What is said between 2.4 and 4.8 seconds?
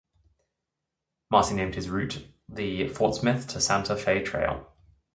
the Fort Smith to Santa Fe Trail.